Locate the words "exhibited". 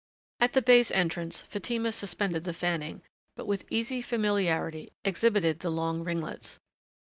5.05-5.59